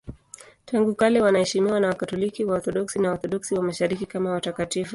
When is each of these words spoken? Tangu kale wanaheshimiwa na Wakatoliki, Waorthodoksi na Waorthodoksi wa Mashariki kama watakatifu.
Tangu 0.65 0.95
kale 0.95 1.21
wanaheshimiwa 1.21 1.79
na 1.79 1.87
Wakatoliki, 1.87 2.45
Waorthodoksi 2.45 2.99
na 2.99 3.07
Waorthodoksi 3.09 3.55
wa 3.55 3.63
Mashariki 3.63 4.05
kama 4.05 4.31
watakatifu. 4.31 4.89